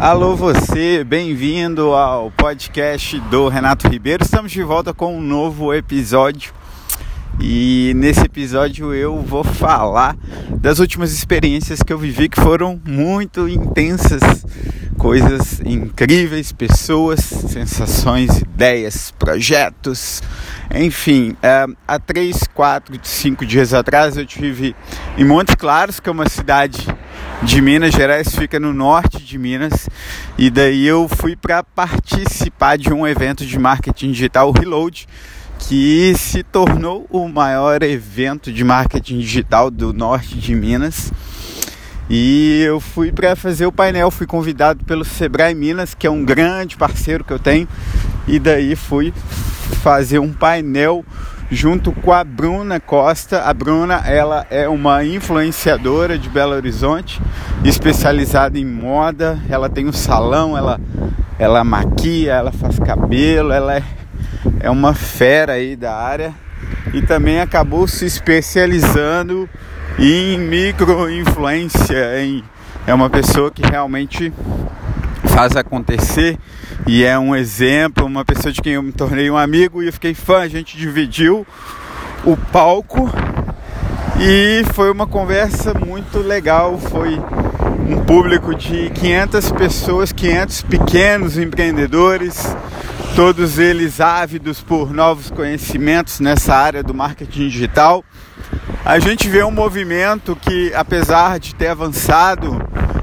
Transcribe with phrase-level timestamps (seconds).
[0.00, 4.24] Alô você, bem-vindo ao podcast do Renato Ribeiro.
[4.24, 6.54] Estamos de volta com um novo episódio.
[7.38, 10.16] E nesse episódio eu vou falar
[10.56, 14.22] das últimas experiências que eu vivi que foram muito intensas,
[14.96, 20.22] coisas incríveis, pessoas, sensações, ideias, projetos,
[20.74, 21.36] enfim.
[21.42, 24.74] É, há três, quatro, cinco dias atrás eu tive
[25.18, 26.88] em Montes Claros, que é uma cidade
[27.42, 29.88] de Minas Gerais, fica no norte de Minas,
[30.36, 35.08] e daí eu fui para participar de um evento de marketing digital, Reload,
[35.58, 41.12] que se tornou o maior evento de marketing digital do norte de Minas.
[42.10, 46.24] E eu fui para fazer o painel, fui convidado pelo Sebrae Minas, que é um
[46.24, 47.66] grande parceiro que eu tenho,
[48.28, 49.14] e daí fui
[49.82, 51.04] fazer um painel
[51.50, 53.42] junto com a Bruna Costa.
[53.42, 57.20] A Bruna, ela é uma influenciadora de Belo Horizonte,
[57.64, 59.38] especializada em moda.
[59.48, 60.80] Ela tem um salão, ela
[61.38, 63.82] ela maquia, ela faz cabelo, ela é,
[64.60, 66.34] é uma fera aí da área
[66.92, 69.48] e também acabou se especializando
[69.98, 72.44] em micro-influência, em
[72.86, 74.32] é uma pessoa que realmente
[75.30, 76.38] faz acontecer
[76.86, 79.92] e é um exemplo, uma pessoa de quem eu me tornei um amigo e eu
[79.92, 80.40] fiquei fã.
[80.40, 81.46] A gente dividiu
[82.24, 83.10] o palco
[84.18, 86.78] e foi uma conversa muito legal.
[86.78, 87.18] Foi
[87.88, 92.44] um público de 500 pessoas, 500 pequenos empreendedores,
[93.14, 98.04] todos eles ávidos por novos conhecimentos nessa área do marketing digital.
[98.84, 102.60] A gente vê um movimento que, apesar de ter avançado,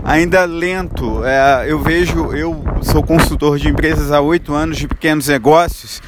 [0.08, 1.26] ainda lento.
[1.26, 6.02] É, eu vejo, eu sou consultor de empresas há oito anos de pequenos negócios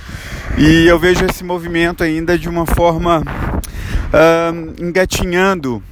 [0.58, 5.84] e eu vejo esse movimento ainda de uma forma uh, engatinhando,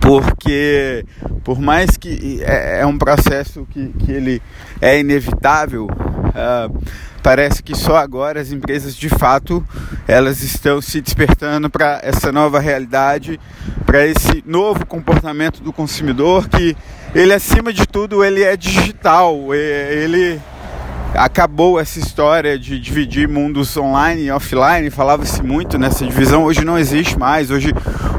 [0.00, 1.04] porque
[1.42, 4.40] por mais que é, é um processo que, que ele
[4.80, 6.80] é inevitável, uh,
[7.24, 9.66] parece que só agora as empresas de fato
[10.06, 13.40] elas estão se despertando para essa nova realidade,
[13.84, 16.76] para esse novo comportamento do consumidor que
[17.16, 20.38] ele acima de tudo ele é digital, ele
[21.14, 26.78] acabou essa história de dividir mundos online e offline, falava-se muito nessa divisão, hoje não
[26.78, 27.72] existe mais, hoje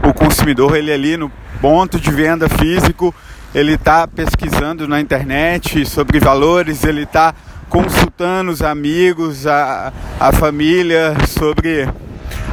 [0.04, 1.32] o consumidor ele é ali no
[1.62, 3.14] ponto de venda físico,
[3.54, 7.36] ele está pesquisando na internet sobre valores, ele está
[7.70, 11.88] consultando os amigos, a, a família sobre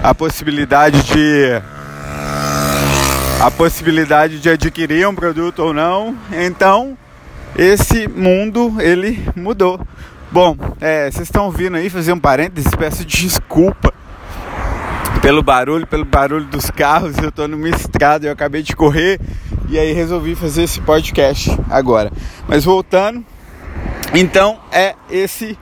[0.03, 1.63] a possibilidade de
[3.45, 6.17] a possibilidade de adquirir um produto ou não.
[6.33, 6.97] Então,
[7.55, 9.79] esse mundo ele mudou.
[10.33, 13.93] Bom, é, vocês estão ouvindo aí fazer um parênteses, peço desculpa
[15.21, 17.19] pelo barulho, pelo barulho dos carros.
[17.19, 19.21] Eu estou numa estrada, eu acabei de correr
[19.69, 22.11] e aí resolvi fazer esse podcast agora.
[22.49, 23.23] Mas voltando,
[24.15, 25.59] então é esse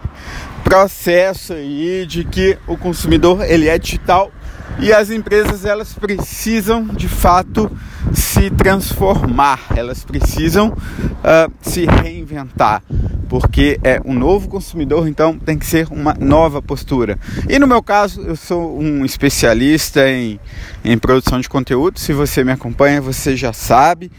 [0.63, 4.31] processo aí de que o consumidor ele é digital
[4.79, 7.71] e as empresas elas precisam de fato
[8.13, 12.83] se transformar, elas precisam uh, se reinventar,
[13.29, 17.19] porque é um novo consumidor, então tem que ser uma nova postura.
[17.49, 20.41] E no meu caso, eu sou um especialista em,
[20.85, 24.11] em produção de conteúdo, se você me acompanha, você já sabe.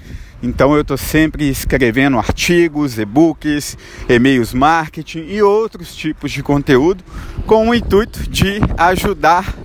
[0.41, 3.77] Então eu estou sempre escrevendo artigos, e-books,
[4.09, 7.01] e-mails marketing e outros tipos de conteúdo
[7.45, 9.55] com o intuito de ajudar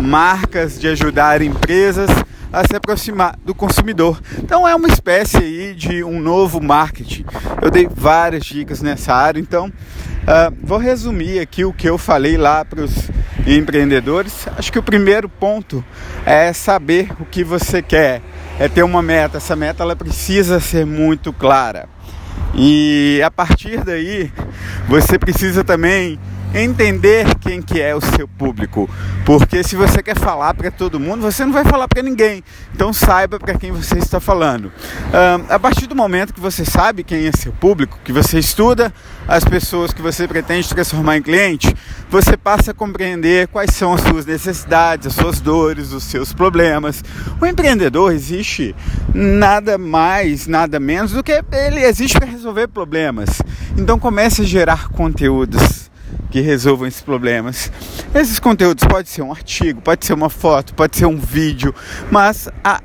[0.00, 2.10] marcas, de ajudar empresas
[2.52, 4.20] a se aproximar do consumidor.
[4.38, 7.24] Então é uma espécie aí de um novo marketing.
[7.62, 12.36] Eu dei várias dicas nessa área, então uh, vou resumir aqui o que eu falei
[12.36, 13.10] lá para os
[13.46, 14.46] empreendedores.
[14.56, 15.84] Acho que o primeiro ponto
[16.26, 18.20] é saber o que você quer
[18.58, 19.38] é ter uma meta.
[19.38, 21.88] Essa meta ela precisa ser muito clara.
[22.54, 24.30] E a partir daí,
[24.88, 26.18] você precisa também
[26.54, 28.88] entender quem que é o seu público,
[29.24, 32.42] porque se você quer falar para todo mundo, você não vai falar para ninguém.
[32.74, 34.72] Então saiba para quem você está falando.
[35.48, 38.92] a partir do momento que você sabe quem é seu público, que você estuda
[39.28, 41.74] as pessoas que você pretende transformar em cliente,
[42.08, 47.04] você passa a compreender quais são as suas necessidades, as suas dores, os seus problemas.
[47.40, 48.74] O empreendedor existe
[49.14, 53.40] nada mais, nada menos do que ele existe para resolver problemas.
[53.76, 55.89] Então comece a gerar conteúdos
[56.30, 57.70] que resolvam esses problemas.
[58.14, 61.74] Esses conteúdos pode ser um artigo, pode ser uma foto, pode ser um vídeo,
[62.10, 62.80] mas a,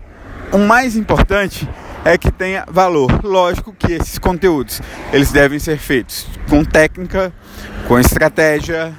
[0.52, 1.68] o mais importante
[2.04, 3.24] é que tenha valor.
[3.24, 4.82] Lógico que esses conteúdos
[5.12, 7.34] eles devem ser feitos com técnica,
[7.88, 8.94] com estratégia,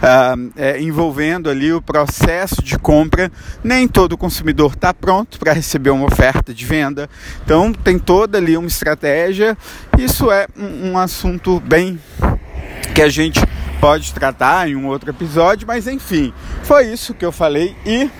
[0.00, 3.30] uh, é, envolvendo ali o processo de compra.
[3.62, 7.08] Nem todo consumidor está pronto para receber uma oferta de venda,
[7.44, 9.56] então tem toda ali uma estratégia.
[9.98, 12.00] Isso é um, um assunto bem
[12.94, 13.40] que a gente
[13.80, 18.10] pode tratar em um outro episódio, mas enfim, foi isso que eu falei e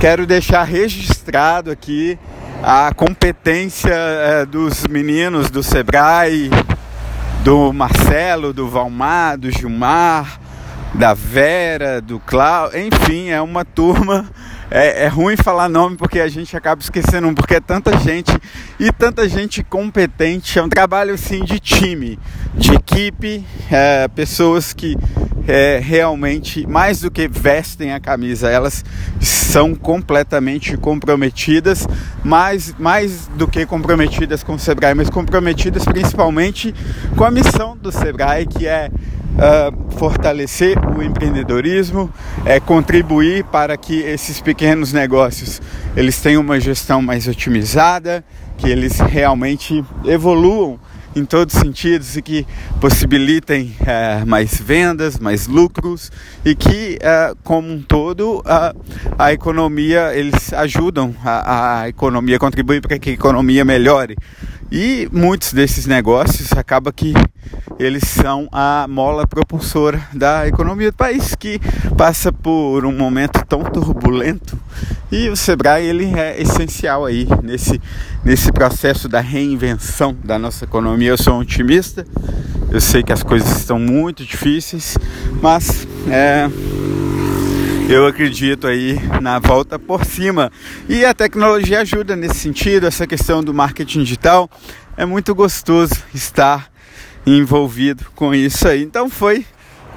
[0.00, 2.18] quero deixar registrado aqui
[2.62, 6.50] a competência é, dos meninos do Sebrae,
[7.44, 10.40] do Marcelo, do Valmar, do Gilmar,
[10.92, 14.28] da Vera, do Cláudio, enfim, é uma turma.
[14.70, 18.32] É, é, ruim falar nome porque a gente acaba esquecendo, porque é tanta gente
[18.80, 20.58] e tanta gente competente.
[20.58, 22.18] É um trabalho assim de time,
[22.54, 24.96] de equipe, é, pessoas que
[25.46, 28.84] é, realmente, mais do que vestem a camisa, elas
[29.20, 31.86] são completamente comprometidas,
[32.24, 36.74] mais, mais do que comprometidas com o Sebrae, mas comprometidas principalmente
[37.16, 38.90] com a missão do Sebrae, que é
[39.36, 42.10] uh, fortalecer o empreendedorismo,
[42.44, 45.60] é contribuir para que esses pequenos negócios
[45.96, 48.24] eles tenham uma gestão mais otimizada,
[48.58, 50.78] que eles realmente evoluam
[51.14, 52.46] em todos os sentidos e que
[52.78, 56.12] possibilitem é, mais vendas, mais lucros
[56.44, 58.74] e que, é, como um todo, a,
[59.18, 64.14] a economia, eles ajudam a, a economia, contribuem para que a economia melhore.
[64.70, 67.14] E muitos desses negócios acaba que
[67.78, 71.60] eles são a mola propulsora da economia do país que
[71.96, 74.58] passa por um momento tão turbulento
[75.10, 77.80] e o Sebrae ele é essencial aí nesse,
[78.24, 81.10] nesse processo da reinvenção da nossa economia.
[81.10, 82.04] Eu sou um otimista,
[82.70, 84.98] eu sei que as coisas estão muito difíceis,
[85.40, 86.50] mas é,
[87.88, 90.50] eu acredito aí na volta por cima.
[90.88, 94.50] E a tecnologia ajuda nesse sentido, essa questão do marketing digital.
[94.96, 96.68] É muito gostoso estar
[97.26, 98.82] envolvido com isso aí.
[98.82, 99.44] Então foi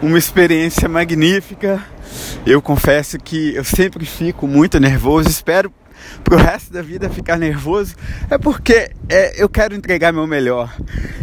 [0.02, 1.86] uma experiência magnífica.
[2.46, 5.72] Eu confesso que eu sempre fico muito nervoso, espero
[6.24, 7.96] pro resto da vida ficar nervoso,
[8.30, 10.74] é porque é, eu quero entregar meu melhor.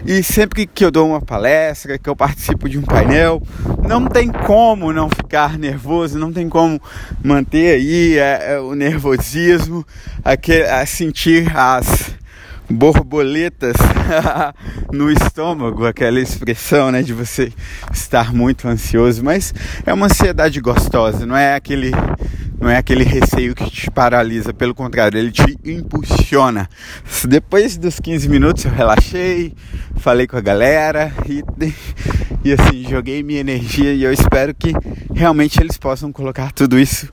[0.05, 3.43] E sempre que eu dou uma palestra, que eu participo de um painel,
[3.87, 6.81] não tem como não ficar nervoso, não tem como
[7.23, 9.85] manter aí é, é, o nervosismo,
[10.25, 12.14] aquele, a sentir as
[12.68, 13.76] borboletas
[14.92, 17.52] no estômago, aquela expressão, né, de você
[17.92, 19.54] estar muito ansioso, mas
[19.84, 21.92] é uma ansiedade gostosa, não é aquele
[22.58, 26.68] não é aquele receio que te paralisa, pelo contrário, ele te impulsiona.
[27.28, 29.54] Depois dos 15 minutos eu relaxei,
[29.96, 31.44] falei com a galera e,
[32.42, 34.72] e assim, joguei minha energia e eu espero que
[35.14, 37.12] realmente eles possam colocar tudo isso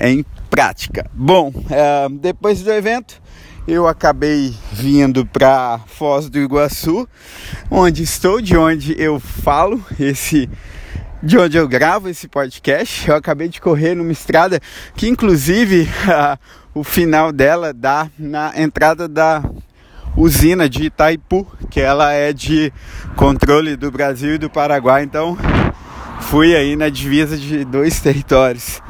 [0.00, 1.10] em prática.
[1.12, 3.20] Bom, é, depois do evento
[3.66, 7.08] eu acabei vindo para Foz do Iguaçu,
[7.70, 10.48] onde estou, de onde eu falo esse
[11.22, 13.08] de onde eu gravo esse podcast.
[13.08, 14.60] Eu acabei de correr numa estrada
[14.94, 15.88] que inclusive
[16.74, 19.42] o final dela dá na entrada da
[20.14, 22.70] usina de Itaipu, que ela é de
[23.16, 25.02] controle do Brasil e do Paraguai.
[25.02, 25.38] Então
[26.20, 28.82] fui aí na divisa de dois territórios.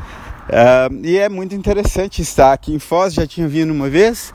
[0.44, 4.32] Uh, e é muito interessante estar aqui em Foz, já tinha vindo uma vez,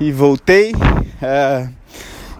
[0.00, 1.68] e voltei uh,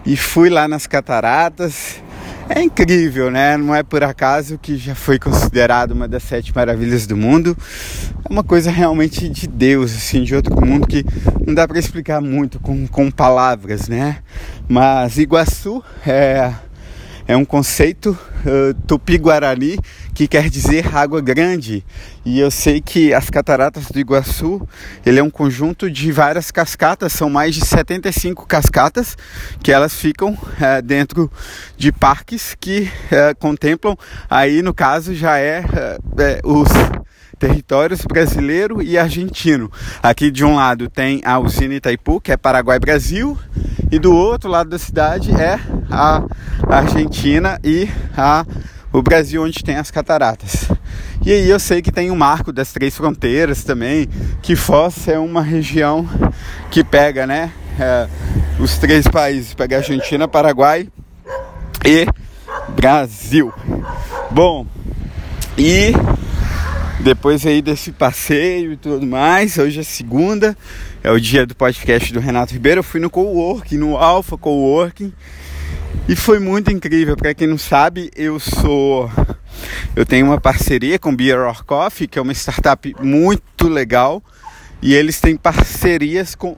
[0.05, 2.01] e fui lá nas cataratas.
[2.49, 3.55] É incrível, né?
[3.57, 7.55] Não é por acaso que já foi considerado uma das sete maravilhas do mundo.
[8.27, 11.05] É uma coisa realmente de Deus, assim, de outro mundo que
[11.45, 14.17] não dá para explicar muito com, com palavras, né?
[14.67, 16.51] Mas Iguaçu é
[17.29, 19.77] é um conceito uh, tupi-guarani
[20.15, 21.85] que quer dizer água grande.
[22.25, 24.67] E eu sei que as cataratas do Iguaçu,
[25.05, 29.15] ele é um conjunto de várias cascatas, são mais de 75 cascatas
[29.61, 31.31] que elas ficam uh, dentro
[31.77, 33.95] de parques que uh, contemplam,
[34.27, 35.63] aí no caso já é
[36.43, 36.69] os
[37.37, 39.71] territórios brasileiro e argentino.
[40.01, 43.37] Aqui de um lado tem a usina Itaipu, que é Paraguai-Brasil,
[43.91, 46.23] e do outro lado da cidade é a
[46.67, 48.45] Argentina e a,
[48.91, 50.67] o Brasil, onde tem as cataratas.
[51.25, 54.07] E aí eu sei que tem um marco das três fronteiras também,
[54.41, 56.07] que Foz é uma região
[56.71, 58.07] que pega, né, é,
[58.59, 60.87] os três países, pega Argentina, Paraguai
[61.85, 62.05] e
[62.75, 63.53] Brasil.
[64.31, 64.65] Bom,
[65.57, 65.93] e
[66.99, 70.55] depois aí desse passeio e tudo mais, hoje é segunda,
[71.01, 72.79] é o dia do podcast do Renato Ribeiro.
[72.79, 75.13] Eu fui no Coworking, no Alpha Coworking,
[76.07, 77.15] e foi muito incrível.
[77.15, 79.09] Para quem não sabe, eu sou
[79.95, 84.21] eu tenho uma parceria com Beer or Coffee, que é uma startup muito legal,
[84.81, 86.57] e eles têm parcerias com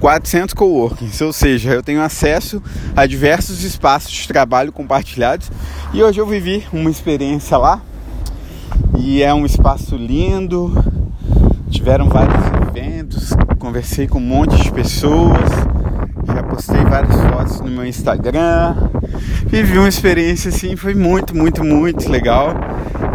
[0.00, 2.62] 400 coworkings, ou seja, eu tenho acesso
[2.94, 5.50] a diversos espaços de trabalho compartilhados.
[5.92, 7.82] E hoje eu vivi uma experiência lá
[8.98, 10.72] E é um espaço lindo.
[11.70, 15.50] Tiveram vários eventos, conversei com um monte de pessoas,
[16.26, 18.74] já postei várias fotos no meu Instagram.
[19.46, 22.54] Vivi uma experiência assim, foi muito, muito, muito legal.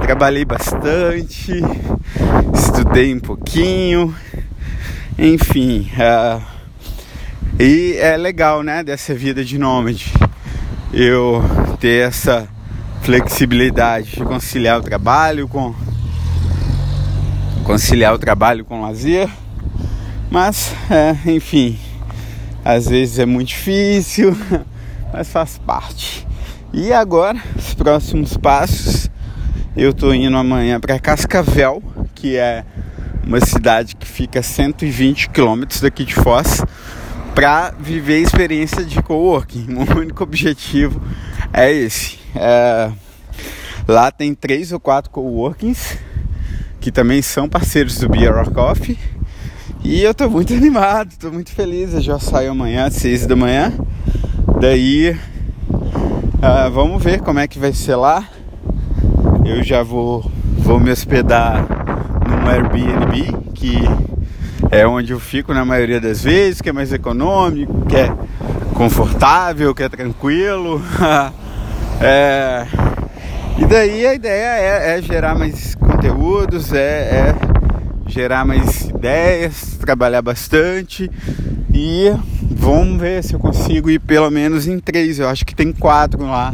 [0.02, 1.62] Trabalhei bastante,
[2.54, 4.14] estudei um pouquinho,
[5.18, 5.90] enfim.
[5.96, 6.42] Uh,
[7.60, 10.12] e é legal, né, dessa vida de nômade.
[10.94, 11.44] Eu
[11.80, 12.48] ter essa
[13.02, 15.74] flexibilidade de conciliar o trabalho com
[17.64, 19.30] conciliar o trabalho com o lazer.
[20.30, 21.78] Mas, é, enfim,
[22.64, 24.36] às vezes é muito difícil,
[25.12, 26.28] mas faz parte.
[26.74, 29.10] E agora, os próximos passos,
[29.76, 31.84] eu tô indo amanhã para Cascavel,
[32.16, 32.64] que é
[33.26, 36.64] uma cidade que fica a 120 quilômetros daqui de Foz,
[37.36, 39.68] para viver a experiência de coworking.
[39.76, 41.02] O único objetivo
[41.54, 42.20] é esse.
[42.36, 42.92] É...
[43.88, 45.98] Lá tem três ou quatro coworkings
[46.80, 48.98] que também são parceiros do Beer or Coffee.
[49.84, 51.94] E eu tô muito animado, tô muito feliz.
[51.94, 53.74] Eu já saio amanhã às seis da manhã.
[54.60, 58.28] Daí uh, vamos ver como é que vai ser lá.
[59.46, 61.66] Eu já vou, vou me hospedar
[62.28, 63.78] num Airbnb que
[64.72, 68.12] é onde eu fico na maioria das vezes, que é mais econômico, que é
[68.74, 70.82] confortável, que é tranquilo.
[72.02, 72.68] é...
[73.58, 77.36] E daí a ideia é, é gerar mais conteúdos, é, é,
[78.08, 81.10] gerar mais ideias, trabalhar bastante
[81.74, 85.20] e vamos ver se eu consigo ir pelo menos em três.
[85.20, 86.54] Eu acho que tem quatro lá.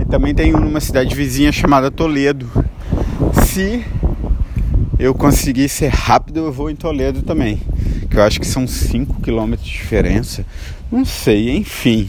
[0.00, 2.48] E também tem um numa cidade vizinha chamada Toledo.
[3.44, 3.84] Se
[4.98, 7.60] eu conseguir ser rápido, eu vou em Toledo também.
[8.08, 10.46] Que eu acho que são 5 km de diferença.
[10.90, 12.08] Não sei, enfim.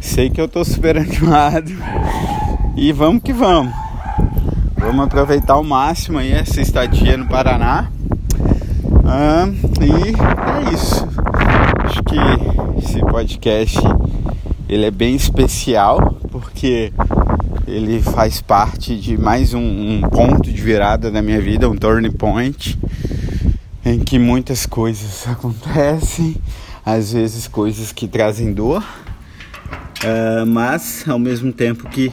[0.00, 1.70] Sei que eu tô super animado.
[2.76, 3.72] E vamos que vamos.
[4.76, 7.90] Vamos aproveitar ao máximo aí essa estadia no Paraná.
[9.04, 9.46] Ah,
[9.80, 11.06] e é isso.
[11.84, 12.16] Acho que
[12.78, 13.78] esse podcast
[14.68, 16.92] ele é bem especial porque
[17.66, 22.12] ele faz parte de mais um, um, ponto de virada da minha vida, um turning
[22.12, 22.78] point,
[23.84, 26.36] em que muitas coisas acontecem,
[26.84, 28.82] às vezes coisas que trazem dor,
[30.04, 32.12] uh, mas ao mesmo tempo que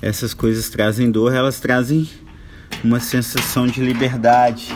[0.00, 2.08] essas coisas trazem dor, elas trazem
[2.84, 4.74] uma sensação de liberdade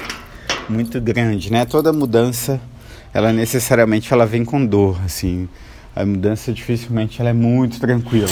[0.68, 1.64] muito grande, né?
[1.64, 2.60] Toda mudança,
[3.12, 5.48] ela necessariamente ela vem com dor, assim.
[5.94, 8.28] A mudança dificilmente ela é muito tranquila.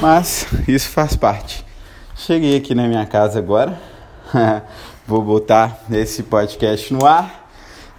[0.00, 1.64] Mas isso faz parte.
[2.16, 3.80] Cheguei aqui na minha casa agora.
[5.06, 7.50] vou botar esse podcast no ar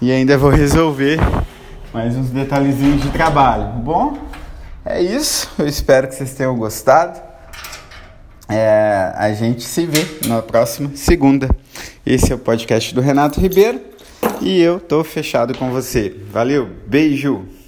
[0.00, 1.18] e ainda vou resolver
[1.92, 3.66] mais uns detalhezinhos de trabalho.
[3.82, 4.16] Bom,
[4.84, 5.48] é isso.
[5.58, 7.20] Eu espero que vocês tenham gostado.
[8.48, 11.48] É, a gente se vê na próxima segunda.
[12.04, 13.80] Esse é o podcast do Renato Ribeiro
[14.40, 16.16] e eu tô fechado com você.
[16.32, 17.59] Valeu, beijo!